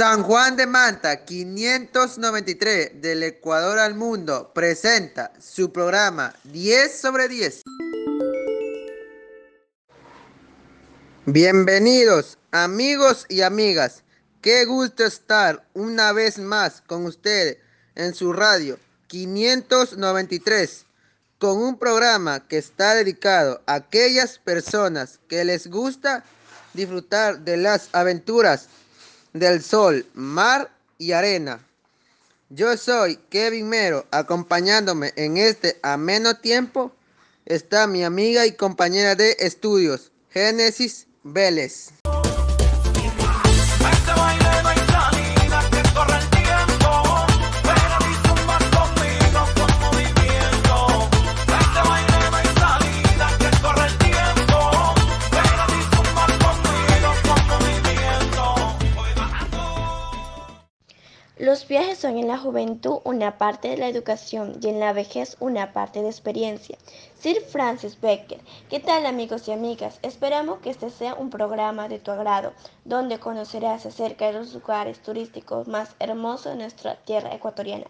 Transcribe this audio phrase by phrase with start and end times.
[0.00, 7.60] San Juan de Manta 593 del Ecuador al Mundo presenta su programa 10 sobre 10.
[11.26, 14.02] Bienvenidos amigos y amigas.
[14.40, 17.58] Qué gusto estar una vez más con ustedes
[17.94, 20.86] en su radio 593
[21.36, 26.24] con un programa que está dedicado a aquellas personas que les gusta
[26.72, 28.70] disfrutar de las aventuras
[29.32, 31.64] del sol, mar y arena.
[32.48, 36.92] Yo soy Kevin Mero, acompañándome en este ameno tiempo
[37.46, 41.90] está mi amiga y compañera de estudios, Génesis Vélez.
[61.40, 65.38] Los viajes son en la juventud una parte de la educación y en la vejez
[65.40, 66.76] una parte de experiencia.
[67.18, 70.00] Sir Francis Becker, ¿qué tal amigos y amigas?
[70.02, 72.52] Esperamos que este sea un programa de tu agrado,
[72.84, 77.86] donde conocerás acerca de los lugares turísticos más hermosos de nuestra tierra ecuatoriana.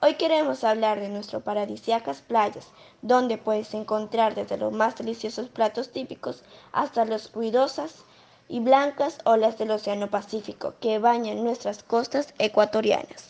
[0.00, 2.68] Hoy queremos hablar de nuestras paradisíacas playas,
[3.02, 8.06] donde puedes encontrar desde los más deliciosos platos típicos hasta las ruidosas
[8.48, 13.28] y blancas olas del Océano Pacífico que bañan nuestras costas ecuatorianas.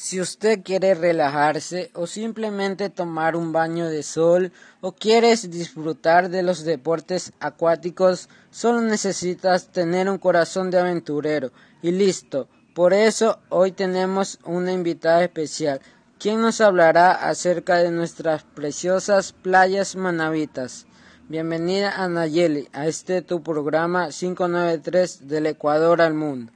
[0.00, 6.42] Si usted quiere relajarse o simplemente tomar un baño de sol o quieres disfrutar de
[6.42, 11.50] los deportes acuáticos, solo necesitas tener un corazón de aventurero
[11.82, 12.48] y listo.
[12.74, 15.80] Por eso hoy tenemos una invitada especial,
[16.18, 20.86] quien nos hablará acerca de nuestras preciosas playas manavitas.
[21.30, 26.50] Bienvenida a Nayeli a este tu programa 593 del Ecuador al Mundo.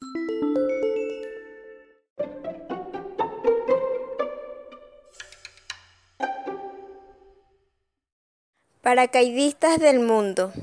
[8.81, 10.55] Paracaidistas del Mundo.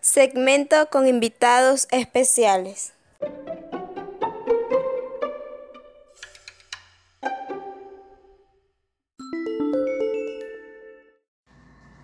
[0.00, 2.92] Segmento con invitados especiales.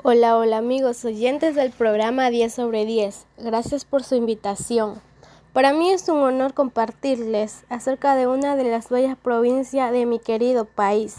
[0.07, 3.25] Hola, hola amigos oyentes del programa 10 sobre 10.
[3.39, 5.01] Gracias por su invitación.
[5.55, 10.19] Para mí es un honor compartirles acerca de una de las bellas provincias de mi
[10.19, 11.17] querido país.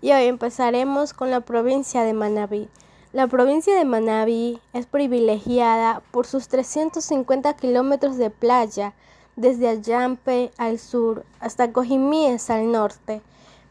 [0.00, 2.70] Y hoy empezaremos con la provincia de Manabí.
[3.12, 8.94] La provincia de Manabí es privilegiada por sus 350 kilómetros de playa,
[9.36, 13.20] desde Allampe al sur hasta Cojimíes al norte,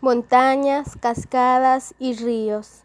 [0.01, 2.83] montañas, cascadas y ríos.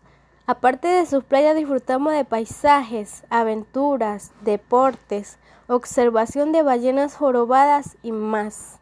[0.49, 8.79] Aparte de sus playas disfrutamos de paisajes, aventuras, deportes, observación de ballenas jorobadas y más.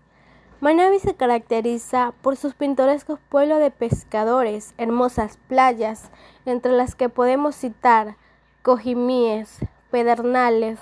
[0.61, 6.11] Manabi se caracteriza por sus pintorescos pueblos de pescadores, hermosas playas,
[6.45, 8.17] entre las que podemos citar
[8.61, 9.61] Cojimíes,
[9.91, 10.79] Pedernales,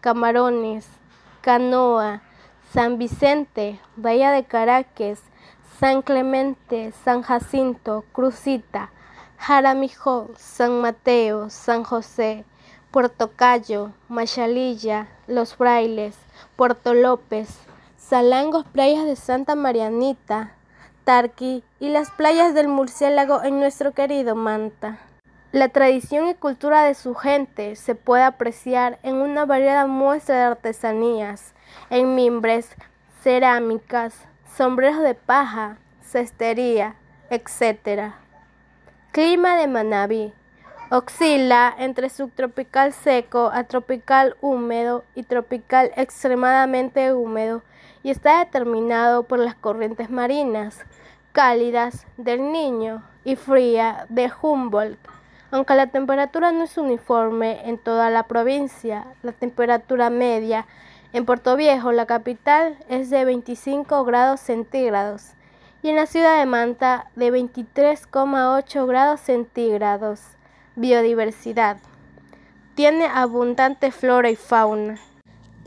[0.00, 0.88] Camarones,
[1.42, 2.22] Canoa,
[2.72, 5.20] San Vicente, Bahía de Caracas,
[5.78, 8.90] San Clemente, San Jacinto, Crucita,
[9.44, 12.44] Jaramijó, San Mateo, San José,
[12.92, 16.16] Puerto Cayo, Machalilla, Los Frailes,
[16.54, 17.48] Puerto López,
[17.96, 20.52] Salangos, playas de Santa Marianita,
[21.02, 25.00] Tarqui y las playas del murciélago en nuestro querido Manta.
[25.50, 30.42] La tradición y cultura de su gente se puede apreciar en una variada muestra de
[30.42, 31.52] artesanías,
[31.90, 32.76] en mimbres,
[33.24, 34.14] cerámicas,
[34.56, 36.94] sombreros de paja, cestería,
[37.28, 38.21] etc.
[39.12, 40.32] Clima de Manabí.
[40.88, 47.60] Oscila entre subtropical seco a tropical húmedo y tropical extremadamente húmedo
[48.02, 50.80] y está determinado por las corrientes marinas
[51.32, 54.98] cálidas del Niño y fría de Humboldt.
[55.50, 60.66] Aunque la temperatura no es uniforme en toda la provincia, la temperatura media
[61.12, 65.34] en Puerto Viejo, la capital, es de 25 grados centígrados
[65.82, 70.20] y en la ciudad de Manta de 23,8 grados centígrados.
[70.76, 71.78] Biodiversidad.
[72.74, 74.98] Tiene abundante flora y fauna.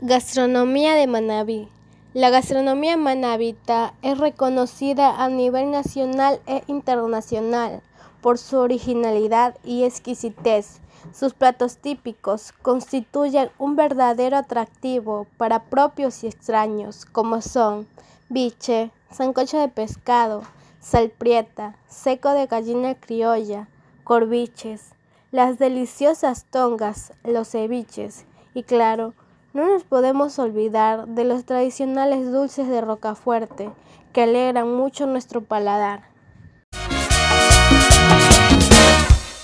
[0.00, 1.68] Gastronomía de Manabí.
[2.14, 7.82] La gastronomía manabita es reconocida a nivel nacional e internacional
[8.22, 10.80] por su originalidad y exquisitez.
[11.12, 17.86] Sus platos típicos constituyen un verdadero atractivo para propios y extraños, como son
[18.30, 20.42] biche, sancocho de pescado,
[20.80, 23.68] salprieta, seco de gallina criolla,
[24.04, 24.90] corviches,
[25.30, 28.24] las deliciosas tongas, los ceviches
[28.54, 29.14] y claro,
[29.52, 33.70] No nos podemos olvidar de los tradicionales dulces de Rocafuerte,
[34.12, 36.10] que alegran mucho nuestro paladar.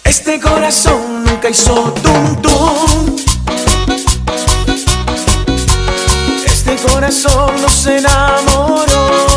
[0.04, 3.16] Este corazón nunca hizo tum.
[6.44, 9.31] Este corazón no se enamoró.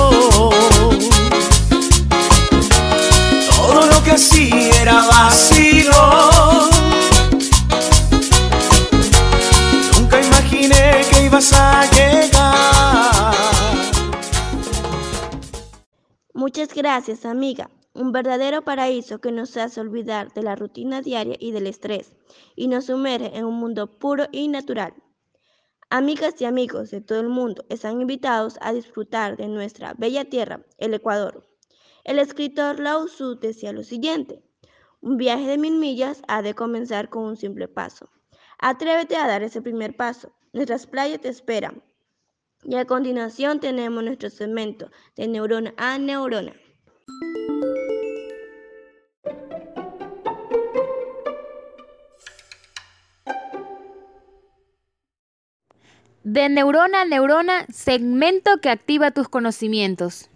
[4.15, 5.91] Que hacía era vacío.
[9.97, 13.35] Nunca imaginé que ibas a llegar.
[16.33, 17.69] Muchas gracias, amiga.
[17.93, 22.13] Un verdadero paraíso que nos hace olvidar de la rutina diaria y del estrés
[22.55, 24.93] y nos sumerge en un mundo puro y natural.
[25.89, 30.65] Amigas y amigos de todo el mundo están invitados a disfrutar de nuestra bella tierra,
[30.77, 31.54] el Ecuador.
[32.05, 34.43] El escritor Lao Tzu decía lo siguiente,
[35.01, 38.11] un viaje de mil millas ha de comenzar con un simple paso.
[38.59, 40.31] Atrévete a dar ese primer paso.
[40.53, 41.83] Nuestras playas te esperan.
[42.63, 46.53] Y a continuación tenemos nuestro segmento de neurona a neurona.
[56.23, 60.29] De neurona a neurona, segmento que activa tus conocimientos.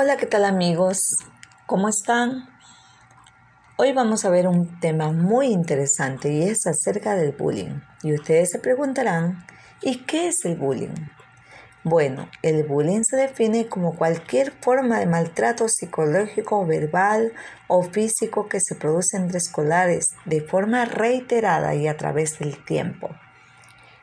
[0.00, 1.16] Hola, ¿qué tal amigos?
[1.66, 2.48] ¿Cómo están?
[3.78, 7.80] Hoy vamos a ver un tema muy interesante y es acerca del bullying.
[8.04, 9.44] Y ustedes se preguntarán,
[9.82, 10.94] ¿y qué es el bullying?
[11.82, 17.32] Bueno, el bullying se define como cualquier forma de maltrato psicológico, verbal
[17.66, 23.10] o físico que se produce entre escolares de forma reiterada y a través del tiempo.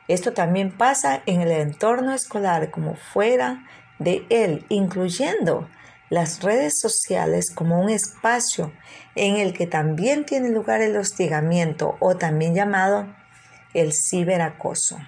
[0.08, 3.64] Esto también pasa en el entorno escolar como fuera
[3.98, 5.70] de él, incluyendo
[6.08, 8.72] las redes sociales como un espacio
[9.14, 13.06] en el que también tiene lugar el hostigamiento o también llamado
[13.74, 14.98] el ciberacoso.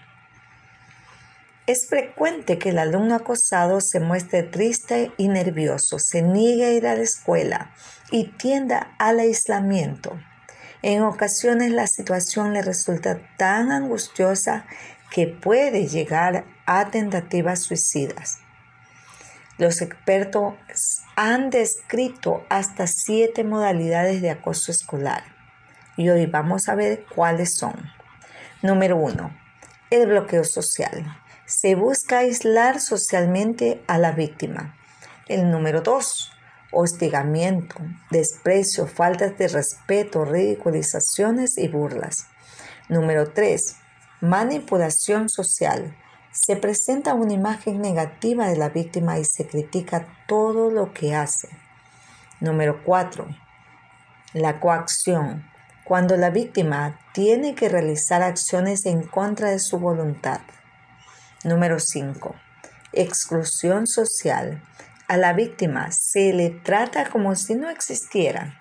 [1.67, 6.87] Es frecuente que el alumno acosado se muestre triste y nervioso, se niegue a ir
[6.87, 7.73] a la escuela
[8.11, 10.19] y tienda al aislamiento.
[10.81, 14.65] En ocasiones la situación le resulta tan angustiosa
[15.11, 18.39] que puede llegar a tentativas suicidas.
[19.59, 20.55] Los expertos
[21.17, 25.25] han descrito hasta siete modalidades de acoso escolar
[25.97, 27.75] y hoy vamos a ver cuáles son.
[28.63, 29.37] Número uno,
[29.91, 31.05] el bloqueo social
[31.45, 34.77] se busca aislar socialmente a la víctima.
[35.27, 36.31] El número dos,
[36.71, 37.75] hostigamiento,
[38.11, 42.27] desprecio, faltas de respeto, ridiculizaciones y burlas.
[42.89, 43.77] Número tres,
[44.21, 45.97] manipulación social.
[46.33, 51.49] Se presenta una imagen negativa de la víctima y se critica todo lo que hace.
[52.41, 53.27] Número cuatro,
[54.33, 55.45] la coacción.
[55.85, 60.41] Cuando la víctima tiene que realizar acciones en contra de su voluntad.
[61.45, 62.35] Número 5.
[62.93, 64.63] Exclusión social.
[65.07, 68.61] A la víctima se le trata como si no existiera.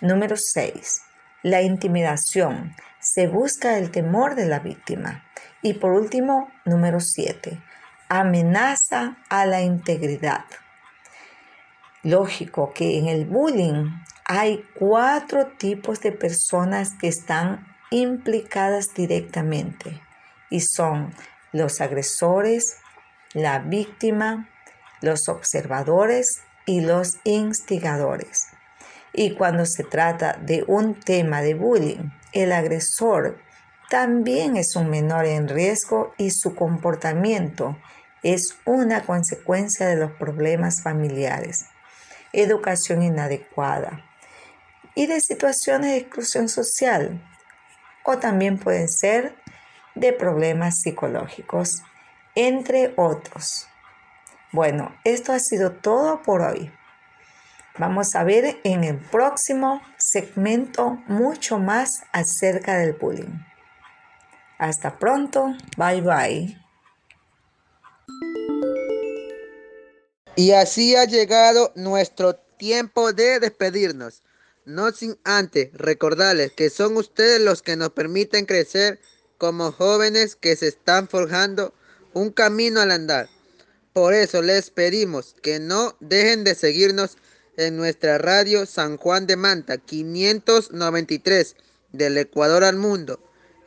[0.00, 1.02] Número 6.
[1.42, 2.74] La intimidación.
[3.14, 5.22] Se busca el temor de la víctima.
[5.62, 7.62] Y por último, número 7.
[8.08, 10.44] Amenaza a la integridad.
[12.02, 13.88] Lógico que en el bullying
[14.24, 20.02] hay cuatro tipos de personas que están implicadas directamente
[20.50, 21.14] y son
[21.52, 22.78] los agresores,
[23.32, 24.48] la víctima,
[25.02, 28.48] los observadores y los instigadores.
[29.16, 33.38] Y cuando se trata de un tema de bullying, el agresor
[33.88, 37.76] también es un menor en riesgo y su comportamiento
[38.24, 41.66] es una consecuencia de los problemas familiares,
[42.32, 44.04] educación inadecuada
[44.96, 47.22] y de situaciones de exclusión social.
[48.02, 49.36] O también pueden ser
[49.94, 51.84] de problemas psicológicos,
[52.34, 53.68] entre otros.
[54.50, 56.72] Bueno, esto ha sido todo por hoy.
[57.76, 63.40] Vamos a ver en el próximo segmento mucho más acerca del bullying.
[64.58, 66.56] Hasta pronto, bye bye.
[70.36, 74.22] Y así ha llegado nuestro tiempo de despedirnos.
[74.64, 79.00] No sin antes recordarles que son ustedes los que nos permiten crecer
[79.36, 81.74] como jóvenes que se están forjando
[82.12, 83.28] un camino al andar.
[83.92, 87.18] Por eso les pedimos que no dejen de seguirnos
[87.56, 91.56] en nuestra radio San Juan de Manta 593
[91.92, 93.20] del Ecuador al mundo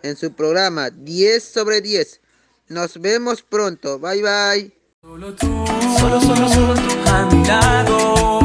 [0.03, 2.21] en su programa 10 sobre 10.
[2.69, 3.99] Nos vemos pronto.
[3.99, 4.77] Bye bye.
[5.01, 8.36] Solo solo, solo, solo tú.